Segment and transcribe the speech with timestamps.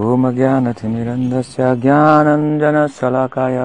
[0.00, 3.56] ओमज्ञानतिमिरन्दस्य ज्ञानञ्जनशलाकाय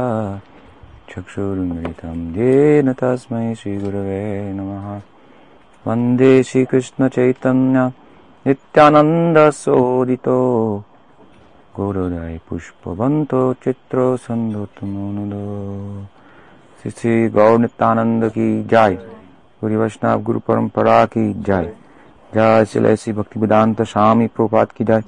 [1.10, 4.88] चक्षुरुन्मिलितं येन तस्मै श्रीगुरवे नमः।
[5.88, 7.92] वंदे श्रीकृष्णचैतन्य
[8.48, 10.40] नित्यानन्दसोदितो।
[11.76, 15.44] गुरुदय पुष्पवन्तो चित्रो सन्दोतमोनुदो
[16.82, 18.94] श्री श्री गौर नित्यानंद की जय।
[19.62, 21.74] गुरु वैष्णव गुरु परंपरा की जय।
[22.36, 25.04] जय श्री भक्ति वेदांत स्वामी प्रभुपाद की जय।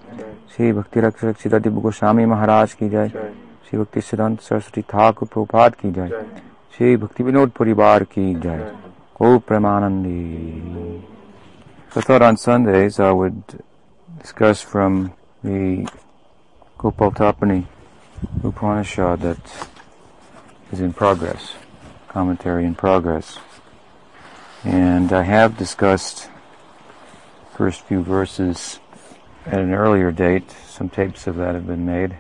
[0.54, 3.09] श्री भक्ति रक्षक श्री दिव्य गोस्वामी महाराज की जय
[3.69, 6.24] श्री भक्ति सिद्धांत सरस्वती ठाकुर प्रभुपाद की जय
[6.77, 8.70] श्री भक्ति विनोद परिवार की जय
[9.20, 10.19] ओ Premanandi
[11.92, 13.42] So I thought on Sundays I would
[14.20, 15.88] discuss from the
[16.78, 17.66] Gopal Tapani
[18.45, 19.70] Upanishad that
[20.70, 21.55] is in progress,
[22.06, 23.38] commentary in progress.
[24.62, 26.30] And I have discussed
[27.56, 28.78] first few verses
[29.45, 30.54] at an earlier date.
[30.67, 32.17] Some tapes of that have been made.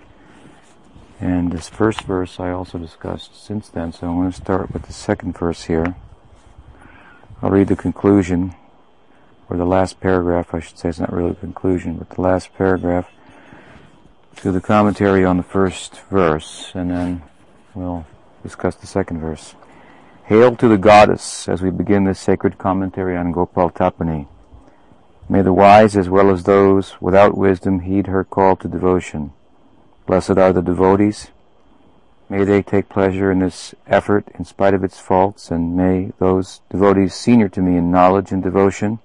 [1.19, 4.83] And this first verse I also discussed since then, so I'm going to start with
[4.83, 5.95] the second verse here.
[7.41, 8.53] I'll read the conclusion,
[9.49, 10.89] or the last paragraph, I should say.
[10.89, 13.09] It's not really a conclusion, but the last paragraph
[14.37, 17.21] to the commentary on the first verse, and then
[17.73, 18.05] we'll
[18.43, 19.55] discuss the second verse.
[20.25, 24.27] Hail to the goddess as we begin this sacred commentary on Gopal Tapani.
[25.27, 29.33] May the wise as well as those without wisdom heed her call to devotion.
[30.05, 31.31] Blessed are the devotees.
[32.29, 36.61] May they take pleasure in this effort in spite of its faults, and may those
[36.69, 38.99] devotees senior to me in knowledge and devotion,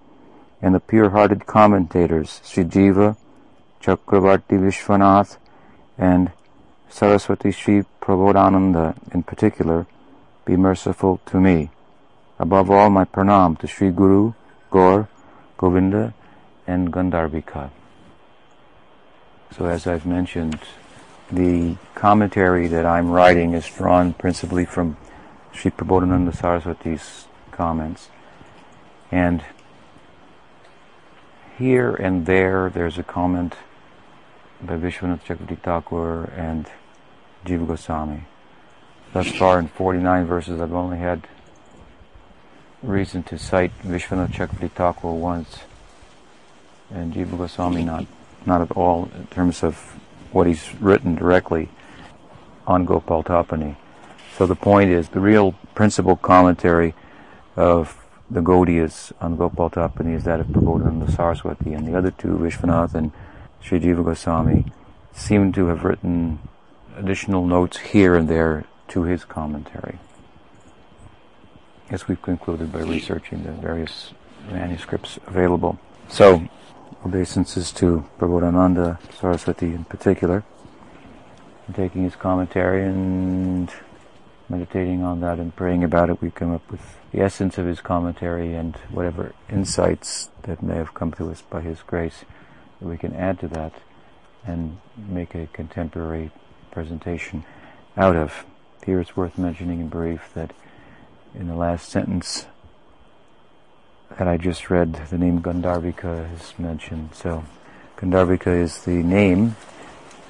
[0.63, 3.17] and the pure-hearted commentators, Sri Jiva,
[3.83, 5.37] Chakravarti Vishwanath,
[5.99, 6.33] and
[6.89, 9.87] Saraswati Sri Prabodhananda in particular,
[10.45, 11.71] be merciful to me.
[12.39, 14.33] Above all, my pranam to Sri Guru,
[14.71, 15.10] Gaur,
[15.61, 16.15] Govinda,
[16.67, 17.69] and Gandharvika.
[19.55, 20.59] So as I've mentioned,
[21.31, 24.97] the commentary that I'm writing is drawn principally from
[25.53, 28.09] Sri Prabodhananda Saraswati's comments.
[29.13, 29.45] And
[31.59, 33.53] here and there, there's a comment
[34.63, 36.71] by Vishwanath Chakravarti Thakur and
[37.45, 38.25] Jiva Goswami.
[39.13, 41.29] Thus far in 49 verses I've only had
[42.83, 45.61] reason to cite Vishwanath Chakravarti Thakur once
[46.91, 48.07] and Jiva Goswami not,
[48.47, 49.77] not at all in terms of
[50.33, 51.69] what he's written directly
[52.67, 53.77] on Gopal Tapani.
[54.37, 56.95] So the point is the real principal commentary
[57.57, 57.97] of
[58.31, 62.95] the Gaudiyas on Gopal Tapani is that of Prabodhananda Saraswati and the other two, Vishwanath
[62.95, 63.13] and
[63.61, 64.73] Sri Jiva Goswami,
[65.13, 66.39] seem to have written
[66.97, 69.99] additional notes here and there to his commentary.
[71.91, 74.13] As we've concluded by researching the various
[74.49, 75.79] manuscripts available.
[76.09, 76.49] So,
[77.05, 80.45] obeisances to Prabodhananda Saraswati in particular,
[81.75, 83.73] taking his commentary and
[84.49, 86.81] meditating on that and praying about it, we come up with
[87.11, 91.61] the essence of his commentary and whatever insights that may have come to us by
[91.61, 92.25] his grace
[92.81, 93.73] that we can add to that
[94.47, 96.31] and make a contemporary
[96.71, 97.45] presentation
[97.97, 98.45] out of.
[98.87, 100.53] Here it's worth mentioning in brief that
[101.35, 102.47] in the last sentence
[104.19, 107.11] that I just read, the name Gandharvika is mentioned.
[107.15, 107.45] So
[107.97, 109.57] Gandharvika is the name,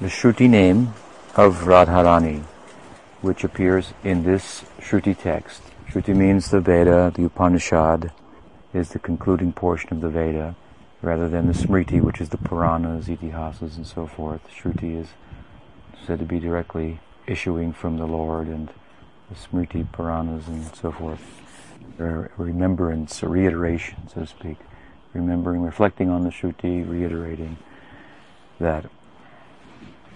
[0.00, 0.94] the Shruti name
[1.34, 2.42] of Radharani,
[3.20, 5.62] which appears in this Shruti text.
[5.88, 8.12] Shruti means the Veda, the Upanishad
[8.72, 10.54] is the concluding portion of the Veda,
[11.02, 14.42] rather than the Smriti, which is the Puranas, Itihasas, and so forth.
[14.48, 15.08] Shruti is
[16.06, 18.70] said to be directly issuing from the Lord and
[19.30, 21.20] the Smriti Puranas and so forth.
[21.98, 24.56] Or remembrance, reiteration, so to speak.
[25.14, 27.58] Remembering, reflecting on the Shruti, reiterating
[28.58, 28.86] that.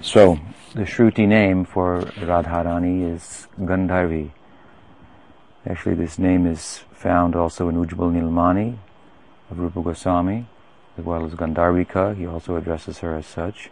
[0.00, 0.38] So,
[0.74, 4.30] the Shruti name for Radharani is Gandharvi.
[5.66, 8.76] Actually, this name is found also in Ujjwal Nilmani
[9.50, 10.46] of Rupa Goswami,
[10.98, 12.16] as well as Gandharvika.
[12.16, 13.70] He also addresses her as such.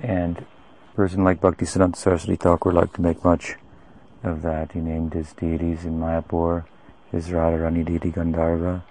[0.00, 3.56] And a person like Bhaktisiddhanta Saraswati Thakur liked to make much
[4.22, 4.72] of that.
[4.72, 6.64] He named his deities in Mayapur,
[7.10, 8.82] his Radharani deity Gandharva,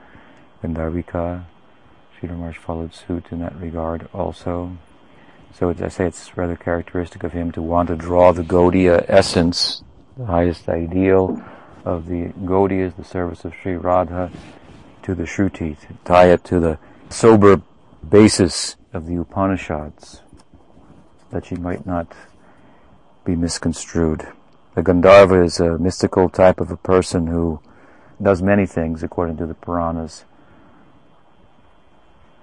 [0.64, 1.46] Gandharvika.
[2.20, 4.78] Sridhar Maharaj followed suit in that regard also.
[5.54, 9.84] So I say it's rather characteristic of him to want to draw the Gaudiya essence,
[10.18, 11.42] the highest ideal
[11.86, 14.32] of the Gaudiyas, the service of Sri Radha,
[15.04, 17.62] to the Shruti, to tie it to the sober
[18.08, 20.22] basis of the Upanishads,
[21.32, 22.14] that she might not
[23.24, 24.28] be misconstrued.
[24.78, 27.62] The Gandharva is a mystical type of a person who
[28.22, 30.24] does many things according to the Puranas.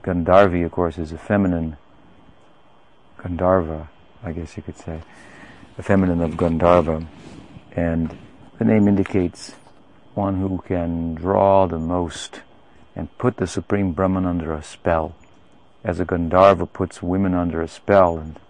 [0.02, 1.76] Gandharvi, of course, is a feminine
[3.18, 3.86] Gandharva,
[4.24, 5.02] I guess you could say,
[5.78, 7.06] a feminine of Gandharva.
[7.76, 8.18] And
[8.58, 9.52] the name indicates
[10.14, 12.40] one who can draw the most
[12.96, 15.14] and put the Supreme Brahman under a spell,
[15.84, 18.40] as a Gandharva puts women under a spell and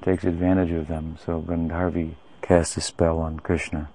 [0.00, 1.18] takes advantage of them.
[1.22, 3.88] So Gandharvi casts a spell on Krishna.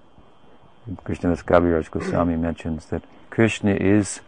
[1.04, 4.20] Krishnadas Kaviraj Goswami mentions that Krishna is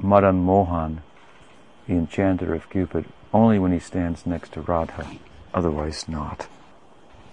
[0.00, 1.02] Madan Mohan,
[1.86, 5.06] the enchanter of Cupid, only when he stands next to Radha,
[5.52, 6.48] otherwise not.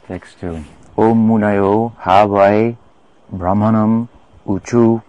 [0.08, 0.64] Text 2.
[0.98, 2.76] Om Munayo Havai
[3.32, 4.10] Brahmanam
[4.46, 5.02] Uchu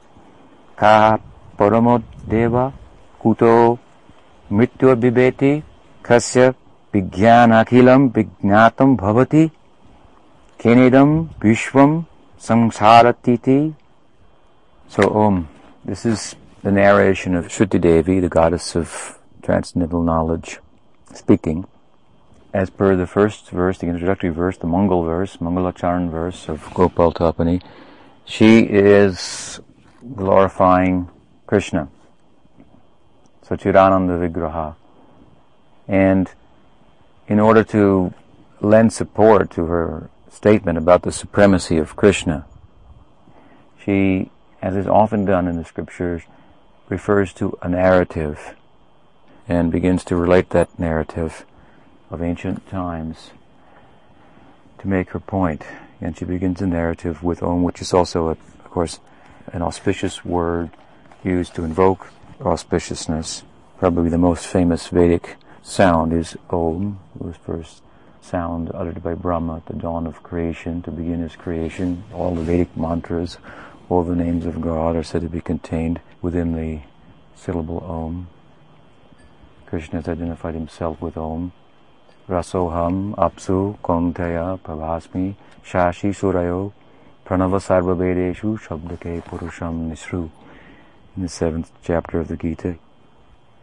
[0.77, 1.19] Ka
[1.59, 2.73] Paramod Deva
[3.21, 3.79] Kuto
[4.51, 5.63] Mrityu Bibeti
[6.05, 6.55] Kasya
[6.93, 9.51] Vigyanakilam Vignatam Bhavati
[10.63, 12.07] Kenedam Vishwam
[12.39, 13.75] Samsaratiti.
[14.87, 15.49] So Om,
[15.85, 20.61] this is the narration of Shruti Devi, the goddess of transcendental knowledge,
[21.13, 21.67] speaking.
[22.55, 27.13] As per the first verse, the introductory verse, the Mangal verse, Mangalacharan verse of Gopal
[27.13, 27.61] Tapani,
[28.25, 29.59] she is
[30.15, 31.11] glorifying
[31.45, 31.89] Krishna,
[33.45, 34.77] Sachidananda Vigraha.
[35.89, 36.31] And
[37.27, 38.15] in order to
[38.61, 42.47] lend support to her statement about the supremacy of Krishna,
[43.85, 44.31] she,
[44.63, 46.23] as is often done in the scriptures,
[46.89, 48.57] refers to a narrative
[49.47, 51.45] and begins to relate that narrative
[52.11, 53.31] of ancient times
[54.79, 55.65] to make her point.
[56.01, 59.01] And she begins the narrative with Om, which is also, a, of course,
[59.53, 60.71] an auspicious word
[61.23, 63.43] used to invoke auspiciousness.
[63.79, 67.83] Probably the most famous Vedic sound is Om, it was first
[68.23, 72.05] sound uttered by Brahma at the dawn of creation to begin his creation.
[72.15, 73.37] All the Vedic mantras,
[73.89, 76.81] all the names of God are said to be contained within the
[77.35, 78.29] syllable Om.
[79.67, 81.53] Krishna has identified himself with Om.
[82.29, 85.35] Rasoham Apsu Kaunteya Prabhasmi
[85.65, 86.73] Shashi Surayo
[87.27, 90.31] Pranava Sarva Vedeshu Shabdake Purusham Nisru
[91.17, 92.79] in the seventh chapter of the Gita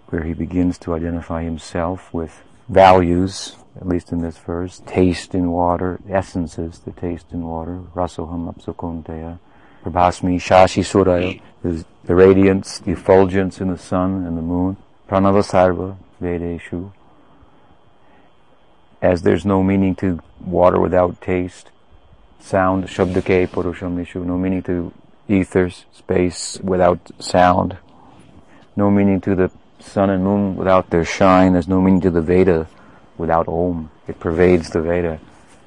[0.08, 5.52] where he begins to identify himself with values, at least in this verse, taste in
[5.52, 9.40] water, essences, the taste in water, rasoham apsukonteya,
[9.84, 14.76] prabhasmi shashi suraya, the radiance, the effulgence in the sun and the moon,
[15.08, 16.92] pranavasarva vedeshu,
[19.02, 21.72] as there's no meaning to water without taste,
[22.40, 24.92] sound, shabdake purusham nishu, no meaning to
[25.30, 27.78] ethers, space without sound,
[28.76, 29.50] no meaning to the
[29.80, 31.54] sun and moon without their shine.
[31.54, 32.68] There's no meaning to the Veda
[33.20, 33.92] without Om.
[34.08, 35.20] It pervades the Veda.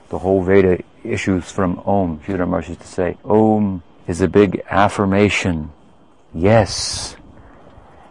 [0.08, 2.20] The whole Veda issues from Om.
[2.20, 5.70] Sridhar Maharaj used to say, Om is a big affirmation.
[6.34, 7.16] Yes.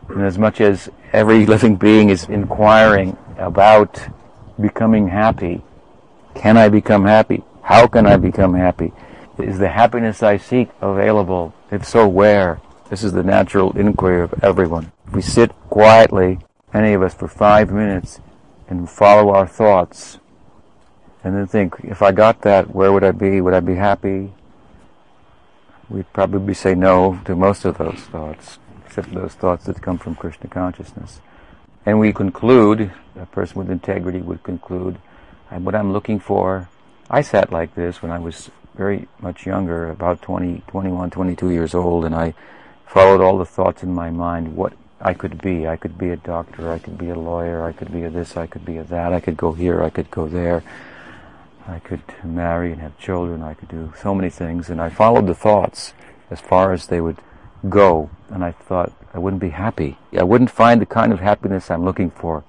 [0.08, 4.00] And as much as every living being is inquiring about
[4.60, 5.62] becoming happy,
[6.36, 7.44] can I become happy?
[7.64, 8.94] How can I become happy?
[9.38, 11.54] Is the happiness I seek available?
[11.72, 12.62] If so, where?
[12.90, 14.92] This is the natural inquiry of everyone.
[15.08, 16.40] If we sit quietly,
[16.74, 18.20] any of us, for five minutes
[18.72, 20.18] and follow our thoughts
[21.26, 23.42] and then think, if I got that, where would I be?
[23.42, 24.32] Would I be happy?
[25.90, 30.16] We'd probably say no to most of those thoughts, except those thoughts that come from
[30.16, 31.20] Krishna consciousness.
[31.86, 34.98] And we conclude, a person with integrity would conclude,
[35.52, 36.70] uh, what I'm looking for,
[37.10, 41.76] I sat like this when I was very much younger, about 20, 21, 22 years
[41.76, 42.34] old, and I
[42.86, 45.68] followed all the thoughts in my mind what I could be.
[45.68, 48.38] I could be a doctor, I could be a lawyer, I could be a this,
[48.38, 50.64] I could be a that, I could go here, I could go there.
[51.68, 55.28] I could marry and have children, I could do so many things, and I followed
[55.28, 55.94] the thoughts
[56.30, 57.18] as far as they would
[57.70, 59.98] go, and I thought I wouldn't be happy.
[60.18, 62.44] I wouldn't find the kind of happiness I'm looking for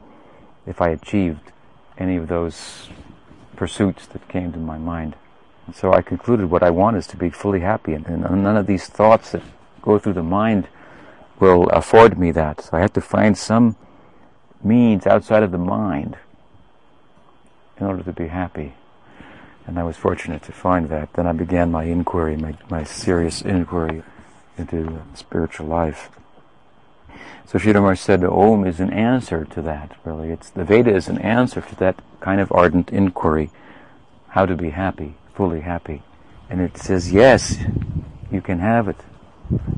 [0.67, 1.53] if I achieved
[1.99, 2.89] any of those
[3.57, 5.15] pursuits that came to my mind.
[5.75, 8.67] So I concluded what I want is to be fully happy, and, and none of
[8.67, 9.43] these thoughts that
[9.83, 10.69] go through the mind
[11.43, 12.61] will afford me that.
[12.61, 13.75] So I have to find some
[14.63, 16.17] means outside of the mind
[17.79, 18.75] in order to be happy.
[19.67, 21.13] And I was fortunate to find that.
[21.15, 24.05] Then I began my inquiry, my, my serious inquiry
[24.57, 26.11] into spiritual life.
[27.47, 30.31] So Sridhar said the Om is an answer to that, really.
[30.31, 33.51] It's, the Veda is an answer to that kind of ardent inquiry,
[34.29, 36.03] how to be happy, fully happy.
[36.49, 37.57] And it says, yes,
[38.31, 39.01] you can have it.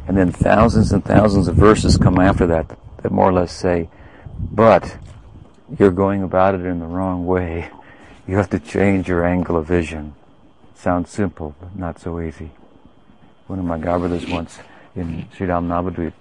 [0.06, 3.88] And then thousands and thousands of verses come after that that more or less say,
[4.38, 4.96] but
[5.78, 7.70] you're going about it in the wrong way.
[8.26, 10.14] You have to change your angle of vision.
[10.74, 12.52] Sounds simple, but not so easy.
[13.48, 14.60] One of my godbrothers once
[14.96, 16.14] in Sridham Navadvip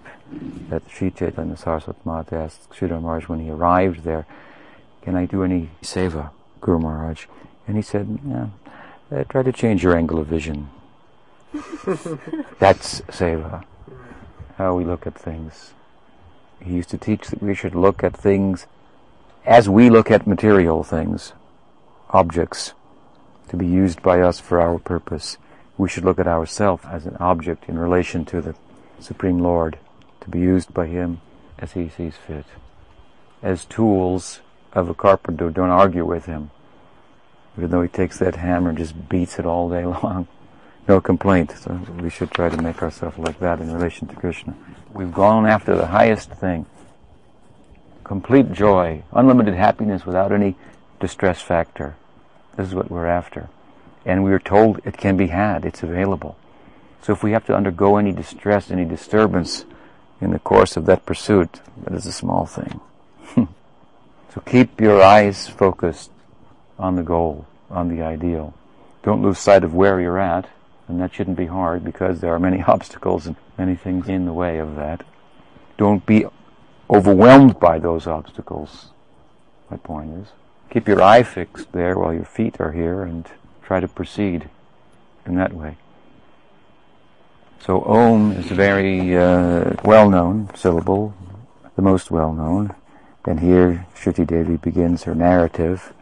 [0.69, 4.25] at Sri Chaitanya Saraswat Math asked Sridhar Maharaj when he arrived there,
[5.01, 6.31] can I do any seva?
[6.59, 7.25] Guru Maharaj,
[7.67, 8.47] and he said, yeah,
[9.11, 10.69] uh, try to change your angle of vision.
[12.59, 13.63] That's seva,
[14.57, 15.73] how we look at things.
[16.59, 18.65] He used to teach that we should look at things
[19.45, 21.33] as we look at material things,
[22.09, 22.73] objects,
[23.49, 25.37] to be used by us for our purpose.
[25.77, 28.55] We should look at ourselves as an object in relation to the
[28.99, 29.77] Supreme Lord,
[30.21, 31.21] to be used by Him
[31.59, 32.45] as He sees fit.
[33.43, 34.39] As tools
[34.71, 36.49] of a carpenter, don't argue with Him.
[37.57, 40.27] Even though He takes that hammer and just beats it all day long.
[40.87, 41.51] No complaint.
[41.57, 44.55] So we should try to make ourselves like that in relation to Krishna.
[44.93, 46.65] We've gone after the highest thing.
[48.03, 50.55] Complete joy, unlimited happiness without any
[50.99, 51.95] distress factor.
[52.57, 53.49] This is what we're after.
[54.05, 56.37] And we are told it can be had, it's available.
[57.01, 59.65] So if we have to undergo any distress, any disturbance
[60.19, 62.81] in the course of that pursuit, that is a small thing.
[64.33, 66.11] so keep your eyes focused
[66.77, 68.53] on the goal, on the ideal.
[69.03, 70.47] Don't lose sight of where you're at,
[70.87, 74.33] and that shouldn't be hard because there are many obstacles and many things in the
[74.33, 75.05] way of that.
[75.77, 76.25] Don't be
[76.89, 78.91] overwhelmed by those obstacles.
[79.69, 80.27] My point is,
[80.69, 83.27] keep your eye fixed there while your feet are here and
[83.63, 84.49] try to proceed
[85.25, 85.77] in that way.
[87.65, 91.13] So Om is a very uh, well-known syllable,
[91.75, 92.75] the most well-known.
[93.25, 95.93] And here Shruti Devi begins her narrative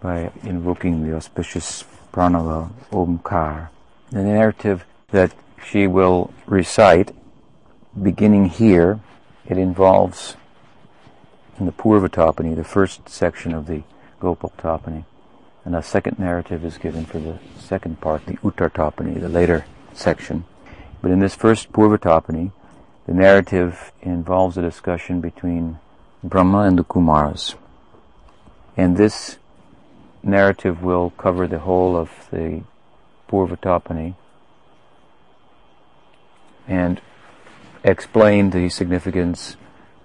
[0.00, 3.68] by invoking the auspicious pranava Omkar.
[4.12, 5.32] The narrative that
[5.64, 7.12] she will recite,
[8.00, 9.00] beginning here,
[9.46, 10.36] it involves
[11.58, 13.84] in the Purva Tapani, the first section of the
[14.20, 15.06] Gopal Tapani.
[15.64, 19.64] And a second narrative is given for the second part, the Uttar Tapani, the later
[19.94, 20.44] section.
[21.00, 22.52] But in this first Purva Tapani,
[23.06, 25.78] the narrative involves a discussion between
[26.22, 27.54] Brahma and the Kumaras.
[28.76, 29.38] And this
[30.22, 32.62] narrative will cover the whole of the
[33.32, 34.14] Purva Tapani
[36.68, 37.00] and
[37.82, 39.56] explain the significance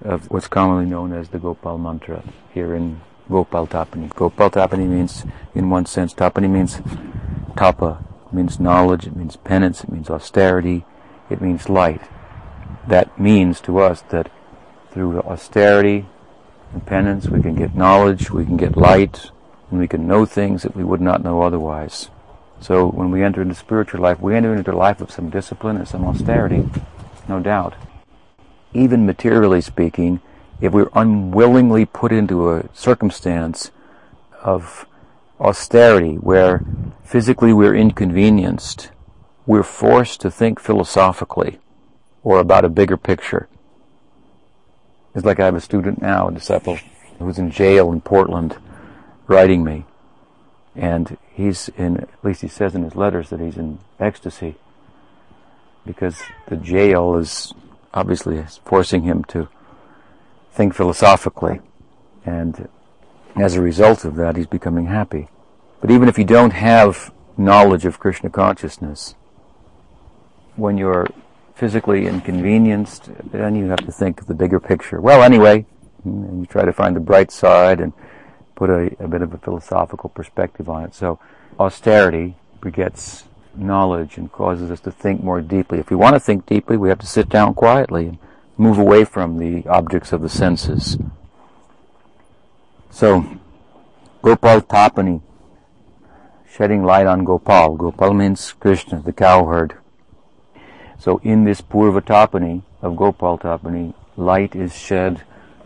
[0.01, 4.13] of what's commonly known as the Gopal mantra here in Gopal Tapani.
[4.15, 6.81] Gopal Tapani means, in one sense, Tapani means
[7.57, 10.85] tapa, means knowledge, it means penance, it means austerity,
[11.29, 12.01] it means light.
[12.87, 14.31] That means to us that
[14.91, 16.05] through austerity
[16.71, 19.31] and penance we can get knowledge, we can get light,
[19.69, 22.09] and we can know things that we would not know otherwise.
[22.59, 25.77] So when we enter into spiritual life, we enter into a life of some discipline
[25.77, 26.67] and some austerity,
[27.27, 27.75] no doubt.
[28.73, 30.21] Even materially speaking,
[30.59, 33.71] if we're unwillingly put into a circumstance
[34.41, 34.85] of
[35.39, 36.63] austerity where
[37.03, 38.91] physically we're inconvenienced,
[39.45, 41.59] we're forced to think philosophically
[42.23, 43.47] or about a bigger picture.
[45.15, 46.77] It's like I have a student now, a disciple,
[47.19, 48.57] who's in jail in Portland,
[49.27, 49.85] writing me.
[50.77, 54.55] And he's in, at least he says in his letters that he's in ecstasy
[55.85, 57.53] because the jail is
[57.93, 59.49] obviously forcing him to
[60.51, 61.61] think philosophically.
[62.25, 62.69] And
[63.35, 65.29] as a result of that, he's becoming happy.
[65.81, 69.15] But even if you don't have knowledge of Krishna consciousness,
[70.55, 71.07] when you're
[71.55, 75.01] physically inconvenienced, then you have to think of the bigger picture.
[75.01, 75.65] Well, anyway,
[76.03, 77.93] and you try to find the bright side and
[78.57, 80.93] put a, a bit of a philosophical perspective on it.
[80.93, 81.19] So
[81.59, 83.23] austerity begets
[83.55, 85.79] knowledge and causes us to think more deeply.
[85.79, 88.17] If we want to think deeply, we have to sit down quietly and
[88.57, 90.97] move away from the objects of the senses.
[92.89, 93.39] So,
[94.23, 95.21] Gopal Tapani,
[96.49, 97.75] shedding light on Gopal.
[97.75, 99.77] Gopal means Krishna, the cowherd.
[100.97, 105.21] So in this Purva Tapani of Gopal Tapani, light is shed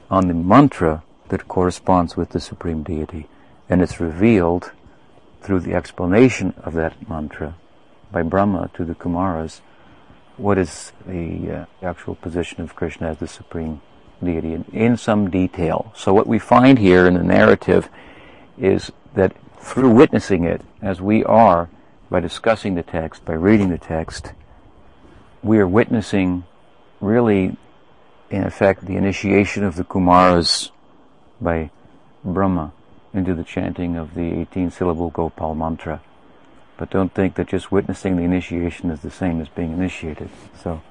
[0.09, 3.27] on the mantra that corresponds with the Supreme Deity.
[3.69, 4.71] And it's revealed
[5.41, 7.55] through the explanation of that mantra
[8.11, 9.61] by Brahma to the Kumaras
[10.37, 13.81] what is the uh, actual position of Krishna as the supreme
[14.23, 15.93] deity in, in some detail.
[15.95, 17.89] So what we find here in the narrative
[18.57, 21.69] is that through witnessing it, as we are,
[22.09, 24.33] by discussing the text, by reading the text,
[25.43, 26.43] we are witnessing
[26.99, 27.55] really,
[28.29, 30.71] in effect, the initiation of the Kumaras
[31.41, 31.69] by
[32.23, 32.71] Brahma
[33.13, 36.01] into the chanting of the 18 syllable Gopal mantra.
[36.77, 40.29] But don't think that just witnessing the initiation is the same as being initiated.
[40.63, 40.81] So,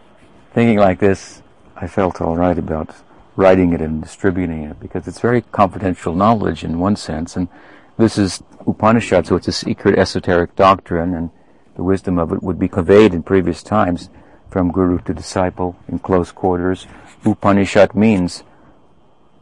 [0.53, 1.43] thinking like this,
[1.77, 2.95] I felt all right about
[3.37, 7.49] writing it and distributing it because it's very confidential knowledge in one sense, and
[7.97, 11.31] this is Upanishad, so it's a secret esoteric doctrine, and
[11.77, 14.11] the wisdom of it would be conveyed in previous times
[14.51, 16.87] from guru to disciple in close quarters.
[17.25, 18.43] Upanishad means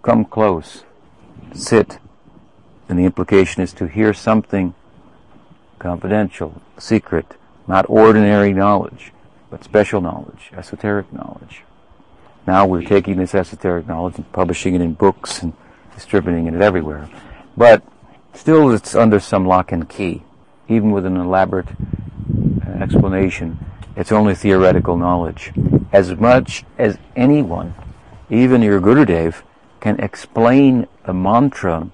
[0.03, 0.85] come close,
[1.57, 1.99] sit,
[2.89, 4.75] And the implication is to hear something
[5.79, 7.37] confidential, secret,
[7.67, 9.13] not ordinary knowledge,
[9.51, 11.63] but special knowledge, esoteric knowledge.
[12.47, 15.53] Now we're taking this esoteric knowledge and publishing it in books and
[15.95, 17.09] distributing it everywhere.
[17.57, 17.83] But
[18.33, 20.23] still it's under some lock and key.
[20.69, 23.59] Even with an elaborate uh, explanation,
[23.97, 25.53] it's only theoretical knowledge.
[25.93, 27.75] As much as anyone,
[28.31, 29.43] even your Gurudev,
[29.81, 31.91] can explain a mantra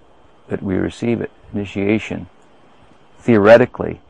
[0.48, 2.26] that we receive at initiation
[3.18, 4.00] theoretically,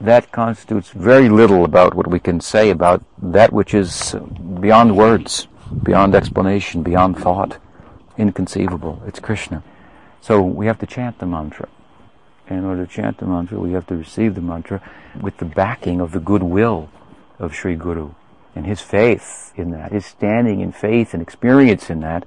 [0.00, 4.14] that constitutes very little about what we can say about that which is
[4.60, 5.48] beyond words,
[5.82, 7.58] beyond explanation, beyond thought,
[8.16, 9.02] inconceivable.
[9.06, 9.62] It's Krishna.
[10.20, 11.68] So we have to chant the mantra.
[12.48, 14.80] In order to chant the mantra, we have to receive the mantra
[15.20, 16.88] with the backing of the goodwill
[17.38, 18.12] of Sri Guru
[18.54, 22.26] and his faith in that, his standing in faith and experience in that.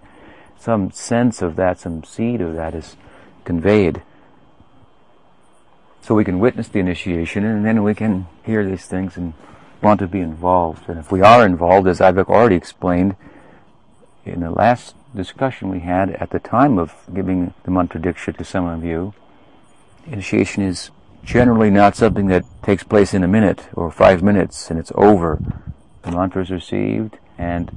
[0.61, 2.95] Some sense of that, some seed of that is
[3.45, 4.03] conveyed.
[6.01, 9.33] So we can witness the initiation and then we can hear these things and
[9.81, 10.87] want to be involved.
[10.87, 13.15] And if we are involved, as I've already explained
[14.23, 18.43] in the last discussion we had at the time of giving the mantra diksha to
[18.43, 19.15] some of you,
[20.05, 20.91] initiation is
[21.23, 25.41] generally not something that takes place in a minute or five minutes and it's over.
[26.03, 27.75] The mantra is received and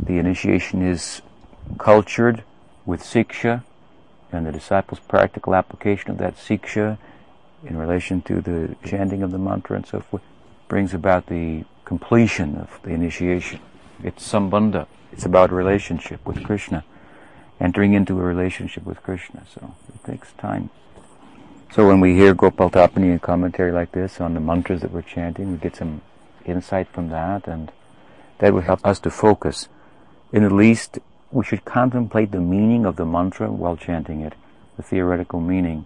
[0.00, 1.22] the initiation is
[1.78, 2.44] cultured
[2.84, 3.62] with siksha
[4.32, 6.98] and the disciples' practical application of that siksha
[7.64, 10.22] in relation to the chanting of the mantra and so forth
[10.68, 13.60] brings about the completion of the initiation.
[14.02, 14.86] It's sambandha.
[15.12, 16.84] It's about a relationship with Krishna,
[17.60, 19.44] entering into a relationship with Krishna.
[19.52, 20.70] So it takes time.
[21.72, 25.02] So when we hear Gopal Tapani and commentary like this on the mantras that we're
[25.02, 26.02] chanting, we get some
[26.44, 27.72] insight from that, and
[28.38, 29.68] that will help us to focus.
[30.32, 30.98] In at least,
[31.34, 34.34] we should contemplate the meaning of the mantra while chanting it,
[34.76, 35.84] the theoretical meaning.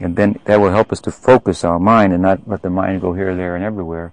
[0.00, 3.02] And then that will help us to focus our mind and not let the mind
[3.02, 4.12] go here, there, and everywhere.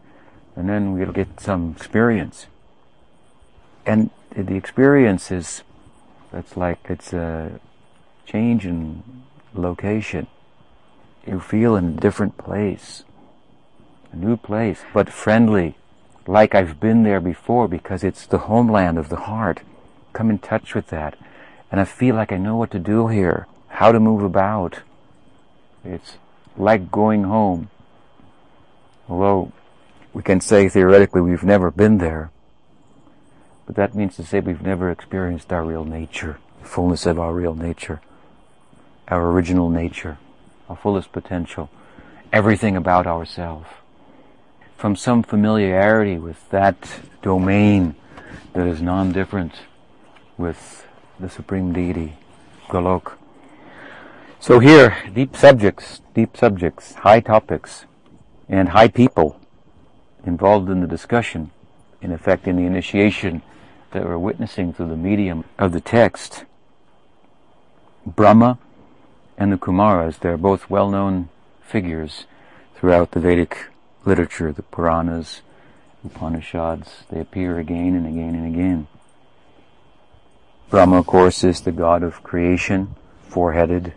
[0.55, 2.47] And then we'll get some experience.
[3.85, 5.63] And the experience is,
[6.31, 7.59] that's like it's a
[8.25, 9.03] change in
[9.53, 10.27] location.
[11.25, 13.03] You feel in a different place,
[14.11, 15.77] a new place, but friendly,
[16.27, 19.61] like I've been there before because it's the homeland of the heart.
[20.13, 21.17] Come in touch with that.
[21.71, 24.79] And I feel like I know what to do here, how to move about.
[25.83, 26.17] It's
[26.57, 27.69] like going home.
[29.07, 29.51] Although
[30.13, 32.31] we can say theoretically we've never been there,
[33.65, 37.33] but that means to say we've never experienced our real nature, the fullness of our
[37.33, 38.01] real nature,
[39.07, 40.17] our original nature,
[40.69, 41.69] our fullest potential,
[42.33, 43.67] everything about ourselves.
[44.81, 46.75] From some familiarity with that
[47.21, 47.93] domain
[48.53, 49.53] that is non-different
[50.39, 50.87] with
[51.19, 52.15] the Supreme Deity,
[52.67, 53.11] Golok.
[54.39, 57.85] So here, deep subjects, deep subjects, high topics,
[58.49, 59.39] and high people
[60.25, 61.51] involved in the discussion,
[62.01, 63.43] in effect in the initiation
[63.91, 66.45] that we're witnessing through the medium of the text.
[68.03, 68.57] Brahma
[69.37, 71.29] and the Kumaras, they're both well-known
[71.61, 72.25] figures
[72.73, 73.67] throughout the Vedic
[74.05, 75.41] literature, the Puranas,
[76.03, 78.87] Upanishads, they appear again and again and again.
[80.69, 82.95] Brahma, of course, is the god of creation,
[83.27, 83.93] four-headed,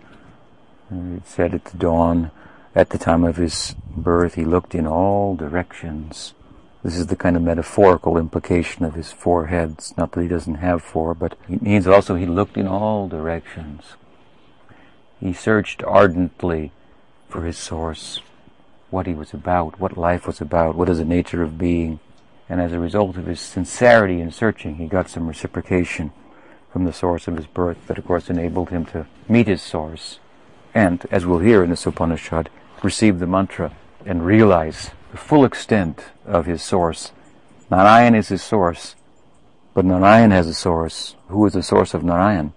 [0.92, 2.30] uh, it said at the dawn,
[2.74, 6.34] at the time of his birth, he looked in all directions.
[6.82, 9.94] This is the kind of metaphorical implication of his four heads.
[9.96, 13.94] Not that he doesn't have four, but it means also he looked in all directions.
[15.20, 16.72] He searched ardently
[17.28, 18.20] for his source,
[18.94, 21.98] what he was about, what life was about, what is the nature of being.
[22.48, 26.12] And as a result of his sincerity in searching, he got some reciprocation
[26.72, 30.20] from the source of his birth that of course enabled him to meet his source
[30.74, 32.50] and, as we'll hear in this Upanishad,
[32.82, 33.72] receive the mantra
[34.04, 37.12] and realize the full extent of his source.
[37.70, 38.96] Narayan is his source,
[39.72, 41.14] but Narayan has a source.
[41.28, 42.52] Who is the source of Narayan?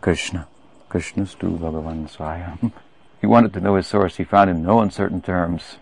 [0.00, 0.48] Krishna.
[0.88, 2.72] Krishna Krishnastu Bhagavan Swayam.
[3.20, 4.16] he wanted to know his source.
[4.16, 5.76] He found in no uncertain terms.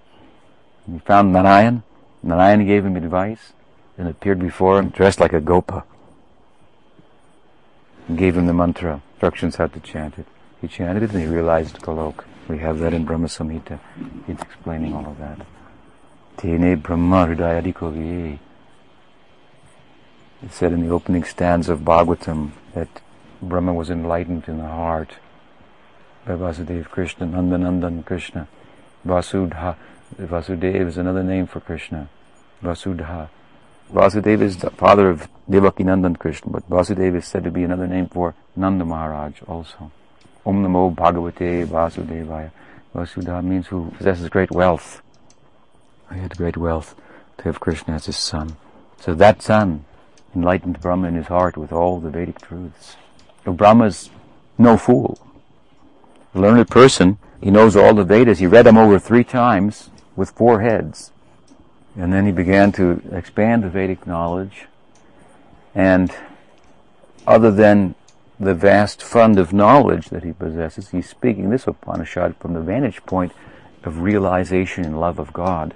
[0.90, 1.82] He found Narayan.
[2.22, 3.52] Narayan gave him advice
[3.98, 5.84] and appeared before him dressed like a gopa.
[8.08, 10.26] And gave him the mantra, instructions how to chant it.
[10.60, 12.24] He chanted it and he realized Golok.
[12.48, 13.80] We have that in Brahma Samhita.
[14.26, 15.44] He's explaining all of that.
[16.36, 18.38] Tene Brahma Hridayadikoviye.
[20.42, 22.88] It said in the opening stanza of Bhagavatam that
[23.42, 25.16] Brahma was enlightened in the heart
[26.26, 28.48] by Vasudeva Krishna, Nandanandan Krishna.
[29.06, 29.76] Vasudha.
[30.18, 32.08] Vasudeva is another name for Krishna.
[32.62, 33.28] Vasudha.
[33.92, 37.86] Vasudeva is the father of Devaki Nandan Krishna, but Vasudeva is said to be another
[37.86, 39.92] name for Nanda Maharaj also.
[40.44, 42.50] Om Namo Bhagavate Vasudevaya.
[42.92, 45.02] Vasudha means who possesses great wealth.
[46.12, 46.96] He had great wealth
[47.38, 48.56] to have Krishna as his son.
[49.00, 49.84] So that son
[50.34, 52.96] enlightened Brahma in his heart with all the Vedic truths.
[53.44, 54.10] So Brahma's
[54.58, 55.20] no fool.
[56.36, 58.40] Learned person, he knows all the Vedas.
[58.40, 61.10] He read them over three times with four heads.
[61.96, 64.66] And then he began to expand the Vedic knowledge.
[65.74, 66.14] And
[67.26, 67.94] other than
[68.38, 73.02] the vast fund of knowledge that he possesses, he's speaking this Upanishad from the vantage
[73.06, 73.32] point
[73.82, 75.74] of realization and love of God.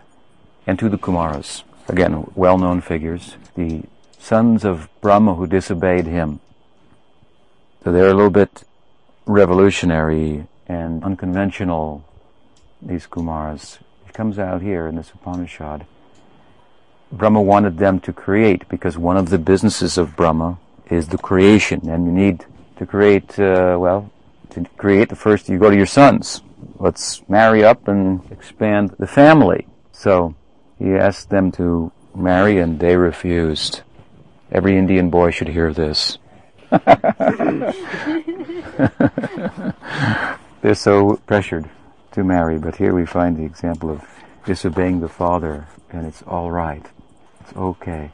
[0.67, 3.85] And to the Kumaras, again, well-known figures, the
[4.19, 6.41] sons of Brahma who disobeyed him.
[7.83, 8.65] So they're a little bit
[9.31, 12.05] revolutionary and unconventional,
[12.83, 13.79] these Kumaras.
[14.07, 15.87] It comes out here in this Upanishad.
[17.13, 20.59] Brahma wanted them to create because one of the businesses of Brahma
[20.91, 22.45] is the creation and you need
[22.77, 24.11] to create, uh, well,
[24.51, 26.43] to create the first, you go to your sons.
[26.79, 29.67] Let's marry up and expand the family.
[29.93, 30.35] So
[30.79, 33.83] he asked them to marry and they refused.
[34.51, 36.19] Every Indian boy should hear this.
[40.63, 41.69] They're so pressured
[42.13, 44.05] to marry, but here we find the example of
[44.45, 46.85] disobeying the father, and it's all right.
[47.41, 48.11] It's okay.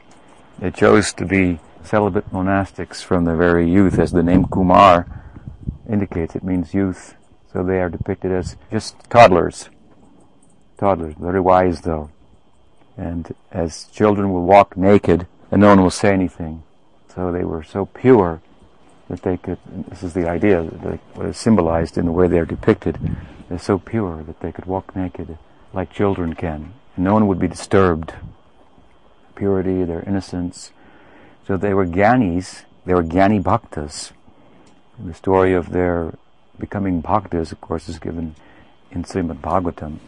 [0.59, 5.05] They chose to be celibate monastics from their very youth, as the name Kumar
[5.87, 6.35] indicates.
[6.35, 7.15] It means youth.
[7.53, 9.69] So they are depicted as just toddlers.
[10.77, 12.09] Toddlers, very wise though.
[12.97, 16.63] And as children will walk naked, and no one will say anything.
[17.13, 18.41] So they were so pure
[19.09, 19.57] that they could,
[19.89, 22.99] this is the idea, that what is symbolized in the way they're depicted.
[23.47, 25.37] They're so pure that they could walk naked
[25.73, 26.73] like children can.
[26.95, 28.13] And no one would be disturbed.
[29.35, 30.71] Purity, their innocence.
[31.45, 34.11] So they were Gyanis, they were Gyani Bhaktas.
[34.99, 36.15] The story of their
[36.59, 38.35] becoming Bhaktas, of course, is given
[38.91, 39.99] in Srimad Bhagavatam.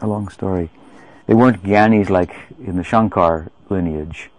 [0.00, 0.70] A long story.
[1.26, 4.30] They weren't Gyanis like in the Shankar lineage,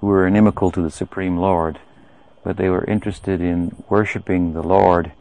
[0.00, 1.80] who were inimical to the Supreme Lord
[2.42, 5.12] but they were interested in worshiping the Lord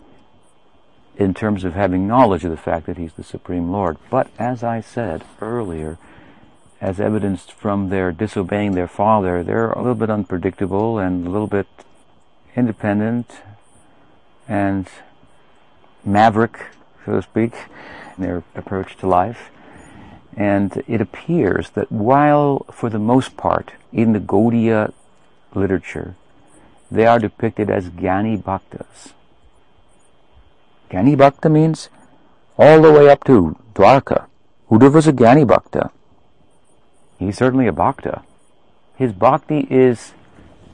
[1.17, 3.97] in terms of having knowledge of the fact that He's the Supreme Lord.
[4.09, 5.97] But as I said earlier,
[6.79, 11.47] as evidenced from their disobeying their father, they're a little bit unpredictable and a little
[11.47, 11.67] bit
[12.55, 13.41] independent
[14.47, 14.87] and
[16.05, 16.67] maverick,
[17.05, 17.53] so to speak,
[18.17, 19.49] in their approach to life.
[20.37, 24.93] And it appears that while, for the most part, in the Gaudiya
[25.53, 26.15] literature,
[26.91, 29.13] they are depicted as Gyani Bhaktas.
[30.89, 31.89] Gyani Bhakta means
[32.57, 34.27] all the way up to Dwarka.
[34.69, 35.91] Uddhava was a Gyani Bhakta.
[37.17, 38.23] He's certainly a Bhakta.
[38.95, 40.13] His bhakti is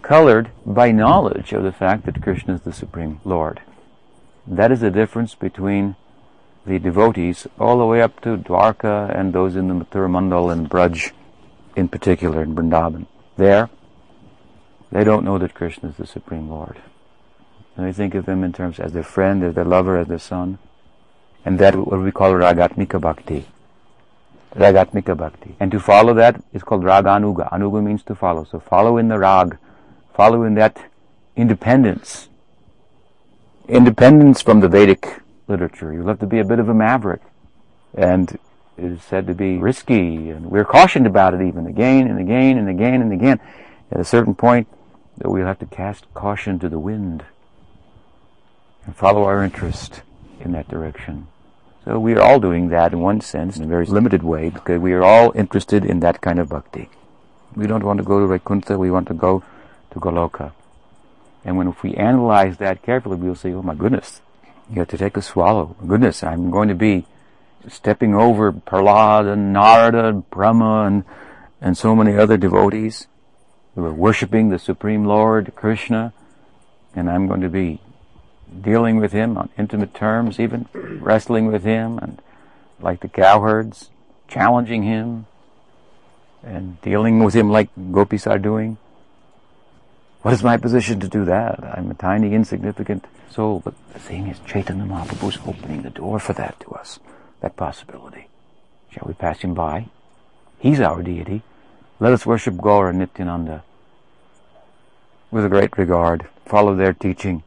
[0.02, 3.62] colored by knowledge of the fact that Krishna is the Supreme Lord.
[4.48, 5.96] That is the difference between
[6.66, 10.68] the devotees all the way up to Dwarka and those in the Mathura Mandal and
[10.70, 11.12] Braj
[11.76, 13.06] in particular in Vrindavan.
[13.38, 13.70] There,
[14.96, 16.78] they don't know that Krishna is the Supreme Lord.
[17.76, 20.20] And they think of him in terms as their friend, as their lover, as their
[20.20, 20.58] son.
[21.44, 23.46] And that what we call ragatmika bhakti.
[24.56, 25.58] Ragatmika bhakti.
[25.60, 27.52] And to follow that is called raganuga.
[27.52, 28.46] Anuga means to follow.
[28.46, 29.58] So follow in the rag.
[30.14, 30.90] Follow in that
[31.36, 32.30] independence.
[33.68, 35.92] Independence from the Vedic literature.
[35.92, 37.22] You'll have to be a bit of a maverick.
[37.94, 38.40] And
[38.78, 42.58] it is said to be risky, and we're cautioned about it even again and again
[42.58, 43.42] and again and again.
[43.92, 44.70] At a certain point,
[45.18, 47.26] that we'll have to cast caution to the wind
[48.86, 50.02] and follow our interest
[50.40, 51.28] in that direction.
[51.86, 54.80] So we are all doing that in one sense, in a very limited way, because
[54.80, 56.90] we are all interested in that kind of bhakti.
[57.56, 59.44] We don't want to go to Vaikuntha, we want to go
[59.92, 60.52] to Goloka.
[61.44, 64.22] And when if we analyze that carefully, we'll say, oh my goodness,
[64.70, 65.76] you have to take a swallow.
[65.88, 67.06] Goodness, I'm going to be
[67.68, 71.04] stepping over Prahlad and Narada and Brahma and,
[71.62, 73.08] and so many other devotees
[73.76, 76.14] we were worshiping the Supreme Lord, Krishna,
[76.96, 77.82] and I'm going to be
[78.62, 82.22] dealing with him on intimate terms, even wrestling with him, and
[82.80, 83.90] like the cowherds,
[84.28, 85.26] challenging him,
[86.42, 88.78] and dealing with him like gopis are doing.
[90.22, 91.64] What is my position to do that?
[91.64, 96.20] I'm a tiny, insignificant soul, but the thing is, Chaitanya Mahaprabhu is opening the door
[96.20, 97.00] for that to us,
[97.42, 98.30] that possibility.
[98.90, 99.88] Shall we pass him by?
[100.58, 101.44] He's our deity.
[102.00, 103.64] Let us worship Gaura Nityananda
[105.32, 107.44] with a great regard, follow their teaching,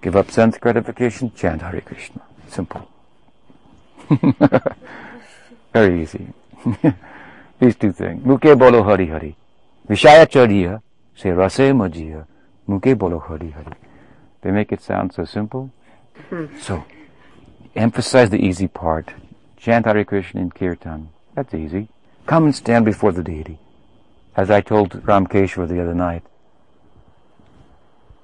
[0.00, 2.22] give up sense gratification, chant Hare Krishna.
[2.48, 2.88] Simple.
[5.72, 6.28] Very easy.
[7.60, 8.24] These two things.
[8.24, 9.36] Muke bolo Hari Hari.
[9.88, 10.82] Vishaya chadiya,
[11.16, 12.26] se rase majiya.
[12.68, 13.76] Muke bolo Hari Hari.
[14.42, 15.72] They make it sound so simple,
[16.28, 16.46] hmm.
[16.60, 16.84] So,
[17.74, 19.12] emphasize the easy part.
[19.56, 21.10] Chant Hare Krishna in Kirtan.
[21.34, 21.88] That's easy.
[22.26, 23.58] Come and stand before the deity.
[24.36, 26.22] As I told Ramkeshwar the other night,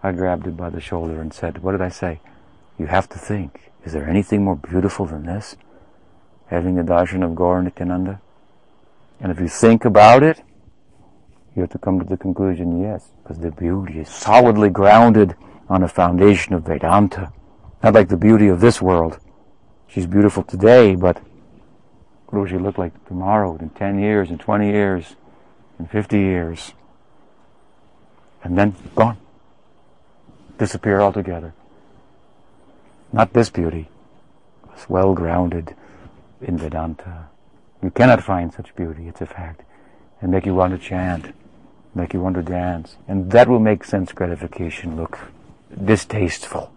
[0.02, 2.20] I grabbed him by the shoulder and said, what did I say?
[2.78, 5.56] You have to think, is there anything more beautiful than this?
[6.46, 8.20] Having the darshan of Gaur Nityananda?
[9.20, 10.42] And if you think about it,
[11.54, 15.34] you have to come to the conclusion, yes, because the beauty is solidly grounded
[15.68, 17.32] on a foundation of Vedanta.
[17.82, 19.18] Not like the beauty of this world.
[19.88, 21.20] She's beautiful today, but
[22.26, 25.16] what will she look like tomorrow, in 10 years, in 20 years,
[25.78, 26.72] in 50 years?
[28.42, 29.18] And then gone.
[30.58, 31.54] Disappear altogether.
[33.12, 33.88] Not this beauty.
[34.72, 35.74] It's well grounded
[36.40, 37.28] in Vedanta.
[37.82, 39.62] You cannot find such beauty, it's a fact.
[40.20, 41.34] And make you want to chant,
[41.94, 42.96] make you want to dance.
[43.06, 45.18] And that will make sense gratification look
[45.84, 46.72] distasteful.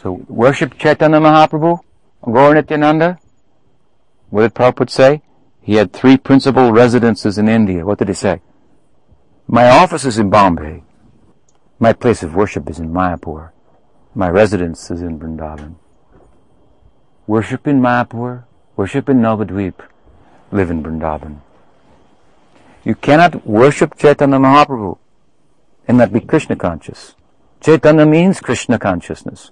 [0.00, 1.80] So worship Chaitanya Mahaprabhu,
[2.24, 3.18] Gaur Nityananda.
[4.32, 5.20] What did Prabhupada say?
[5.60, 7.84] He had three principal residences in India.
[7.84, 8.40] What did he say?
[9.46, 10.84] My office is in Bombay.
[11.78, 13.50] My place of worship is in Mayapur.
[14.14, 15.74] My residence is in Vrindavan.
[17.26, 19.74] Worship in Mayapur, worship in Navadvip,
[20.50, 21.40] live in Vrindavan.
[22.84, 24.96] You cannot worship Chaitanya Mahaprabhu
[25.86, 27.16] and not be Krishna conscious.
[27.60, 29.50] Chaitanya means Krishna consciousness.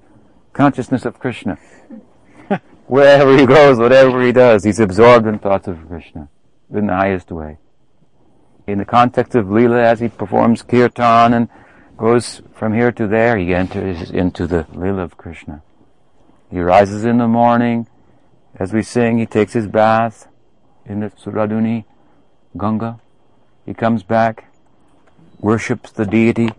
[0.54, 1.58] Consciousness of Krishna.
[2.90, 6.28] Wherever he goes, whatever he does, he's absorbed in thoughts of Krishna
[6.74, 7.58] in the highest way.
[8.66, 11.48] In the context of Leela, as he performs kirtan and
[11.96, 15.62] goes from here to there, he enters into the Leela of Krishna.
[16.50, 17.86] He rises in the morning,
[18.56, 20.26] as we sing, he takes his bath
[20.84, 21.84] in the Suradhuni
[22.58, 22.98] Ganga.
[23.64, 24.52] He comes back,
[25.38, 26.50] worships the deity,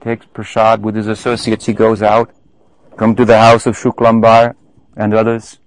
[0.00, 2.30] takes prasad with his associates, he goes out,
[2.96, 4.54] come to the house of Shuklambar
[4.96, 5.58] and others,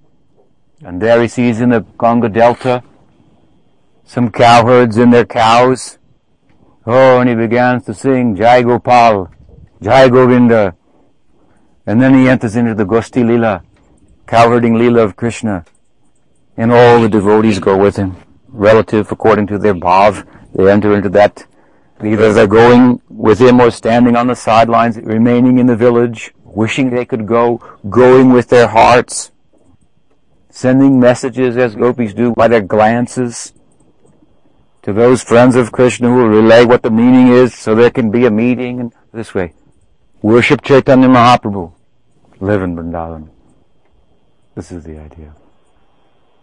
[0.82, 2.84] and there he sees in the Ganga Delta
[4.06, 5.98] some cowherds and their cows.
[6.86, 9.30] Oh, and he begins to sing Jai Gopal,
[9.82, 10.76] Jai Govinda.
[11.86, 13.63] And then he enters into the Gosti Lila,
[14.26, 15.65] cowherding Lila of Krishna.
[16.58, 18.15] And all the devotees go with him.
[18.48, 21.46] Relative according to their bhav, they enter into that.
[22.04, 26.89] Either they're going with him or standing on the sidelines, remaining in the village, wishing
[26.89, 27.58] they could go,
[27.89, 29.32] going with their hearts
[30.49, 33.53] sending messages as gopis do by their glances
[34.81, 38.12] to those friends of Krishna who will relay what the meaning is so there can
[38.12, 39.53] be a meeting and this way.
[40.21, 41.73] Worship Chaitanya Mahaprabhu.
[42.39, 43.29] Live in Vrindavan.
[44.55, 45.35] This is the idea.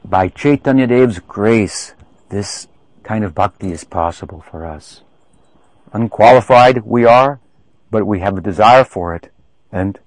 [0.04, 1.94] By Chaitanya Dev's grace,
[2.28, 2.68] this
[3.02, 5.02] kind of bhakti is possible for us.
[5.92, 7.40] Unqualified we are,
[7.90, 9.32] but we have a desire for it,
[9.72, 9.98] and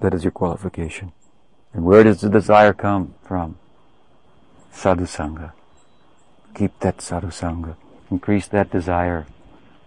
[0.00, 1.12] that is your qualification.
[1.72, 3.58] And where does the desire come from?
[4.72, 5.52] Sadhusanga.
[6.54, 7.76] Keep that sadhusanga.
[8.10, 9.26] Increase that desire.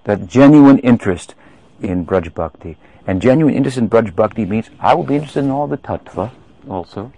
[0.06, 1.36] That genuine interest
[1.82, 2.78] in Braj Bhakti.
[3.06, 6.32] And genuine interest in Braj Bhakti means I will be interested in all the tattva
[6.69, 7.12] also.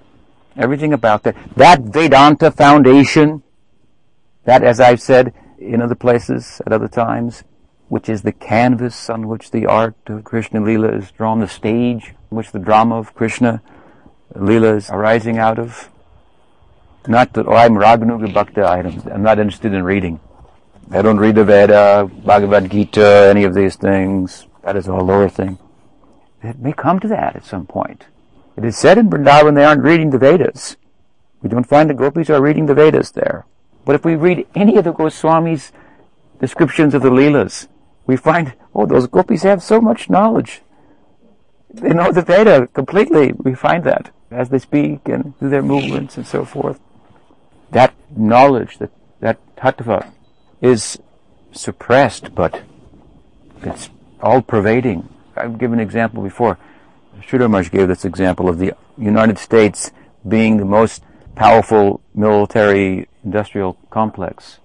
[0.58, 1.36] Everything about that.
[1.56, 3.44] That Vedanta foundation,
[4.46, 7.44] that as I've said in other places at other times,
[7.88, 12.16] which is the canvas on which the art of Krishna Lila is drawn, the stage
[12.32, 13.62] on which the drama of Krishna
[14.34, 15.90] Leelas arising out of.
[17.08, 20.20] Not that, oh, I'm Raganuga Bhakta, I'm not interested in reading.
[20.92, 24.46] I don't read the Veda, Bhagavad Gita, any of these things.
[24.64, 25.58] That is a lower thing.
[26.44, 28.06] It may come to that at some point.
[28.58, 30.78] It is said in Vrindavan they aren't reading the Vedas.
[31.42, 33.46] We don't find the gopis are reading the Vedas there.
[33.84, 35.72] But if we read any of the Goswamis'
[36.40, 37.68] descriptions of the Leelas,
[38.08, 40.62] we find, oh, those gopis have so much knowledge.
[41.72, 43.34] They know the Veda completely.
[43.34, 46.80] We find that as they speak and do their movements and so forth.
[47.72, 50.12] That knowledge, that, that tattva
[50.62, 51.00] is
[51.52, 52.64] suppressed, but
[53.62, 53.90] it's
[54.22, 55.10] all pervading.
[55.36, 56.58] I've given an example before.
[57.22, 59.92] Sridhar gave this example of the United States
[60.28, 61.04] being the most
[61.36, 64.60] powerful military industrial complex.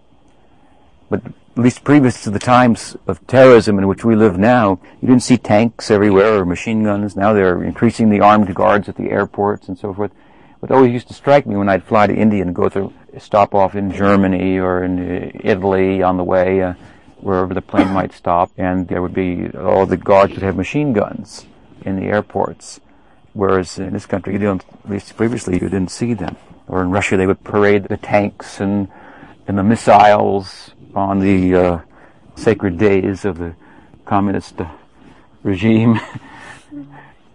[1.08, 1.22] But
[1.56, 5.22] at least previous to the times of terrorism in which we live now, you didn't
[5.22, 7.16] see tanks everywhere or machine guns.
[7.16, 10.12] Now they're increasing the armed guards at the airports and so forth.
[10.60, 13.54] What always used to strike me when I'd fly to India and go through, stop
[13.54, 16.74] off in Germany or in uh, Italy on the way, uh,
[17.18, 20.92] wherever the plane might stop, and there would be, all the guards would have machine
[20.92, 21.46] guns
[21.82, 22.80] in the airports.
[23.32, 26.36] Whereas in this country, you don't, at least previously, you didn't see them.
[26.68, 28.88] Or in Russia, they would parade the tanks and,
[29.48, 31.80] and the missiles on the uh,
[32.36, 33.54] sacred days of the
[34.04, 34.56] communist
[35.42, 36.00] regime.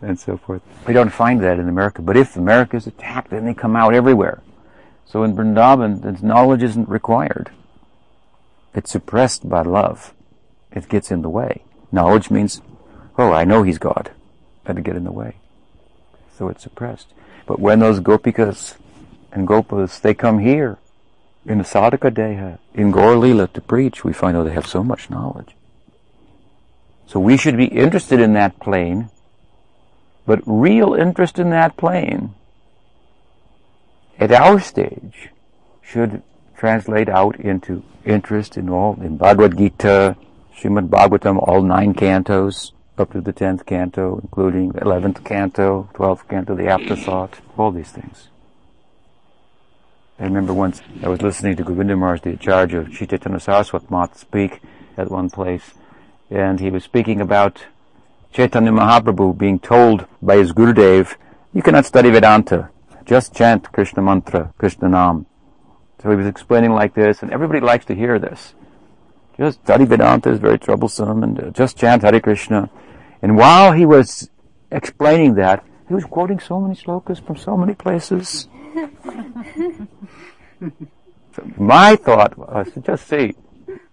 [0.01, 0.61] and so forth.
[0.87, 2.01] We don't find that in America.
[2.01, 4.41] But if America is attacked, then they come out everywhere.
[5.05, 7.51] So in Vrindavan, knowledge isn't required.
[8.73, 10.13] It's suppressed by love.
[10.71, 11.63] It gets in the way.
[11.91, 12.61] Knowledge means,
[13.17, 14.11] oh, I know he's God.
[14.65, 15.37] Had to get in the way.
[16.37, 17.07] So it's suppressed.
[17.45, 18.75] But when those gopikas
[19.31, 20.77] and gopas, they come here,
[21.45, 24.83] in the sadhaka deha, uh, in Gaur to preach, we find out they have so
[24.83, 25.55] much knowledge.
[27.05, 29.09] So we should be interested in that plane,
[30.25, 32.33] but real interest in that plane
[34.17, 35.29] at our stage
[35.81, 36.23] should
[36.57, 40.15] translate out into interest in all, in Bhagavad Gita,
[40.57, 46.27] Srimad Bhagavatam, all nine cantos, up to the tenth canto, including the eleventh canto, twelfth
[46.27, 48.29] canto, the afterthought, all these things.
[50.17, 54.17] I remember once I was listening to Govinda Maharaj, the charge of Chaitanya Saraswat Math,
[54.17, 54.61] speak
[54.95, 55.73] at one place,
[56.29, 57.65] and he was speaking about
[58.31, 61.15] Chaitanya Mahaprabhu being told by his Gurudev,
[61.53, 62.69] you cannot study Vedanta,
[63.03, 65.25] just chant Krishna mantra, Krishna Nam.
[66.01, 68.53] So he was explaining like this, and everybody likes to hear this.
[69.37, 72.69] Just study Vedanta is very troublesome, and uh, just chant Hare Krishna.
[73.21, 74.29] And while he was
[74.71, 78.47] explaining that, he was quoting so many slokas from so many places.
[81.35, 83.33] So my thought was to just see,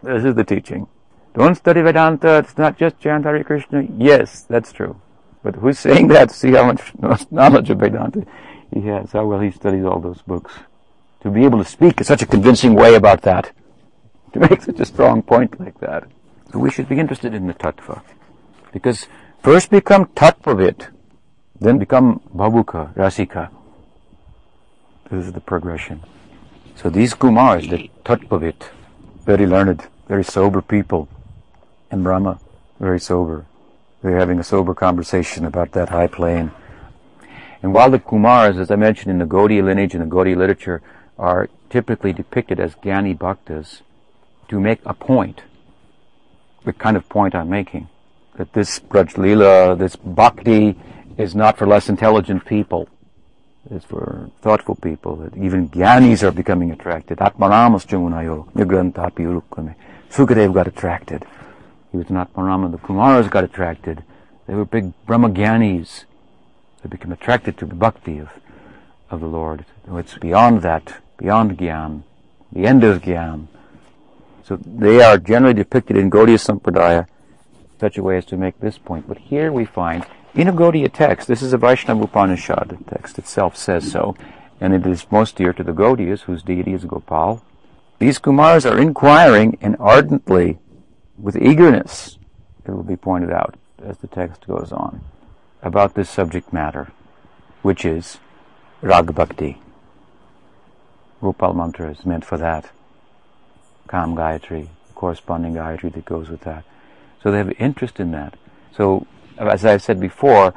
[0.03, 0.89] this is the teaching.
[1.35, 3.87] Don't study Vedanta, it's not just chant Hare Krishna.
[3.97, 5.01] Yes, that's true.
[5.43, 6.31] But who's saying that?
[6.31, 6.93] See how much
[7.31, 8.27] knowledge of Vedanta
[8.73, 10.53] he has, how well he studies all those books.
[11.23, 13.53] To be able to speak in such a convincing way about that,
[14.33, 16.09] to make such a strong point like that.
[16.53, 18.03] So we should be interested in the tattva.
[18.73, 19.07] Because
[19.43, 20.89] first become tattvavit,
[21.61, 23.51] then become bhavuka, rasika.
[25.13, 26.01] This is the progression.
[26.75, 28.71] So these Kumars, the Tattvavit,
[29.27, 31.07] very learned, very sober people,
[31.91, 32.41] and Brahma,
[32.81, 33.45] very sober.
[34.01, 36.51] They're having a sober conversation about that high plane.
[37.63, 40.81] And while the Kumars, as I mentioned in the Gaudiya lineage and the Gaudiya literature,
[41.19, 43.83] are typically depicted as Gyani Bhaktas,
[44.49, 45.43] to make a point,
[46.65, 47.91] the kind of point I'm making,
[48.37, 49.13] that this Braj
[49.77, 50.75] this Bhakti,
[51.19, 52.89] is not for less intelligent people
[53.71, 57.19] is for thoughtful people, that even gyanis are becoming attracted.
[57.19, 59.75] Atmaramas Jamunayo, Nigrantapi Urukame.
[60.11, 61.25] Sukadev got attracted.
[61.91, 62.71] He was an Atmarama.
[62.71, 64.03] The Kumaras got attracted.
[64.47, 66.05] They were big Brahmagyanis.
[66.83, 68.31] They became attracted to the bhakti of,
[69.11, 69.65] of the Lord.
[69.89, 72.03] It's beyond that, beyond Gyan.
[72.51, 73.47] The end of Gyan.
[74.45, 77.07] So they are generally depicted in Gaudiya Sampradaya
[77.79, 79.09] such a way as to make this point.
[79.09, 83.19] But here we find in a Gaudiya text, this is a Vaishnava Upanishad, the text
[83.19, 84.17] itself says so,
[84.61, 87.45] and it is most dear to the Gaudiyas, whose deity is Gopal.
[87.99, 90.59] These Kumars are inquiring and ardently,
[91.19, 92.19] with eagerness,
[92.65, 95.03] it will be pointed out as the text goes on,
[95.63, 96.93] about this subject matter,
[97.63, 98.19] which is
[98.81, 99.61] Rag Bhakti.
[101.21, 102.71] Gopal mantra is meant for that.
[103.89, 106.65] Kam Gayatri, corresponding Gayatri that goes with that.
[107.23, 108.37] So they have interest in that.
[108.77, 109.07] So
[109.49, 110.55] as I've said before,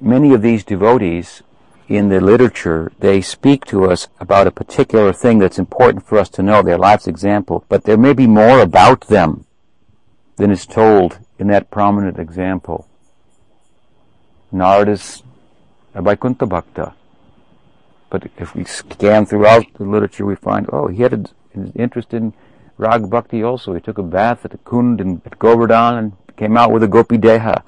[0.00, 1.42] many of these devotees
[1.88, 6.28] in the literature, they speak to us about a particular thing that's important for us
[6.30, 9.46] to know, their life's example, but there may be more about them
[10.36, 12.86] than is told in that prominent example.
[14.52, 15.22] Narada's
[15.94, 16.94] a Vaikuntha Bhakta.
[18.10, 22.32] But if we scan throughout the literature, we find, oh, he had an interest in
[22.78, 23.74] Rag Bhakti also.
[23.74, 26.88] He took a bath at the Kund and at Govardhan and came out with a
[26.88, 27.62] Gopi Deha.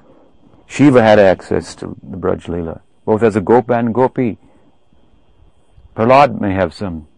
[0.71, 4.37] Shiva had access to the Braj Leela, both as a Gopa and Gopi.
[5.97, 7.09] Prahlad may have some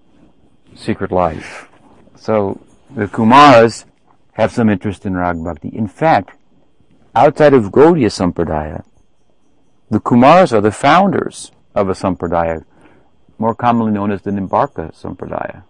[0.73, 1.69] secret life.
[2.15, 2.59] So
[2.95, 3.85] the Kumars
[4.31, 5.67] have some interest in Rag Bhakti.
[5.69, 6.35] In fact,
[7.13, 8.83] outside of Gaudiya Sampradaya,
[9.91, 12.65] the Kumars are the founders of a Sampradaya,
[13.37, 15.61] more commonly known as the Nimbarka Sampradaya,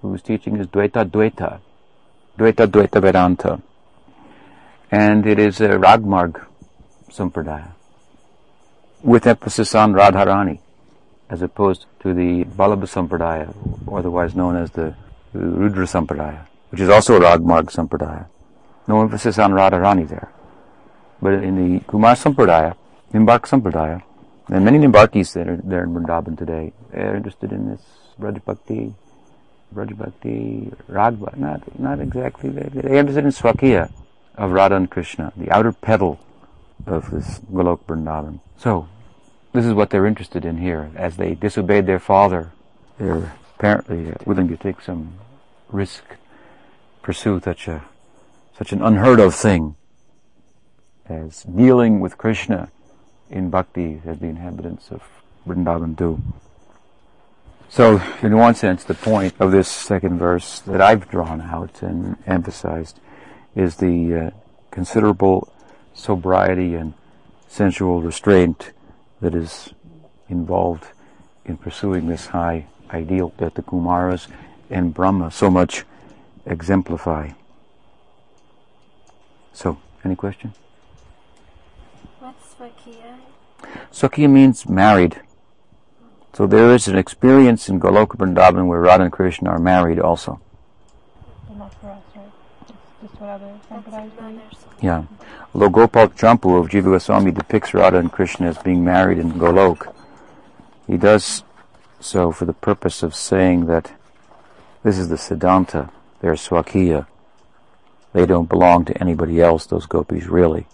[0.00, 1.58] whose teaching is Dvaitadvaita,
[2.38, 3.60] Dvaita Dvaita Vedanta.
[4.92, 6.46] And it is a Ragmarg
[7.10, 7.72] Sampradaya,
[9.02, 10.60] with emphasis on Radharani,
[11.28, 13.54] as opposed to the Vallabha Sampradaya,
[13.92, 14.94] otherwise known as the
[15.32, 18.26] Rudra Sampradaya, which is also a Ragmarg Sampradaya.
[18.88, 20.32] No emphasis on Radharani there.
[21.22, 22.74] But in the Kumar Sampradaya,
[23.12, 24.02] Nimbark Sampradaya,
[24.48, 27.82] and many Nimbarkis that are there in Vrindavan today, they're interested in this
[28.18, 28.94] Braj Bhakti,
[29.72, 33.92] Ragba, not, not exactly, they're interested in Swakiya
[34.36, 36.18] of Radha and Krishna, the outer petal
[36.86, 38.40] of this Golok Vrindavan.
[38.56, 38.88] So,
[39.52, 40.90] this is what they're interested in here.
[40.96, 42.52] As they disobeyed their father,
[42.98, 45.14] they're apparently willing to take some
[45.68, 46.04] risk,
[47.02, 47.84] pursue such a
[48.56, 49.74] such an unheard of thing
[51.06, 52.70] as dealing with Krishna
[53.30, 55.02] in bhakti as the inhabitants of
[55.46, 56.20] Vrindavan do.
[57.70, 62.16] So, in one sense, the point of this second verse that I've drawn out and
[62.26, 63.00] emphasized
[63.54, 64.30] is the uh,
[64.70, 65.52] considerable
[66.00, 66.94] sobriety and
[67.46, 68.72] sensual restraint
[69.20, 69.70] that is
[70.28, 70.86] involved
[71.44, 74.28] in pursuing this high ideal that the Kumaras
[74.70, 75.84] and Brahma so much
[76.46, 77.30] exemplify.
[79.52, 80.54] So, any question?
[82.18, 83.18] What's Swakiya?
[83.92, 85.20] Swakiya means married.
[86.32, 90.40] So there is an experience in Goloka Vrindavan where Radha and Krishna are married also.
[91.48, 92.24] But not for us, right?
[92.62, 92.72] It's
[93.02, 94.18] just what other That's Sampradayas believe.
[94.18, 94.69] another song.
[94.80, 95.04] Yeah.
[95.54, 99.92] Although Gopal Champu of Jiva depicts Radha and Krishna as being married in Golok,
[100.86, 101.42] he does
[102.00, 103.92] so for the purpose of saying that
[104.82, 107.06] this is the Siddhanta, they're Swakiya.
[108.12, 110.66] They don't belong to anybody else, those gopis really.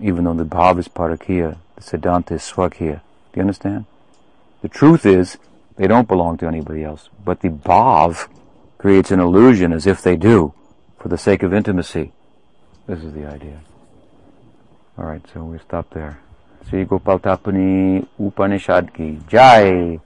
[0.00, 3.00] Even though the bhav is Parakiya, the Siddhanta is Swakiya.
[3.32, 3.84] Do you understand?
[4.62, 5.38] The truth is,
[5.76, 7.08] they don't belong to anybody else.
[7.24, 8.28] But the bhav
[8.78, 10.52] creates an illusion as if they do,
[10.98, 12.12] for the sake of intimacy.
[12.86, 13.60] This is the idea.
[14.98, 16.18] Alright, so we stop there.
[16.68, 20.00] Sri Gopal Tapani Upanishad ki Jai.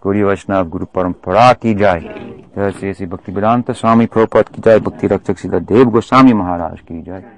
[0.00, 2.44] Guru Vaishnav Guru Parampara ki Jai.
[2.54, 4.78] Jai Sri Sri Bhakti Vedanta Swami Prabhupada ki Jai.
[4.78, 7.37] Bhakti Rakshak Sridhar Dev Goswami Maharaj ki Jai.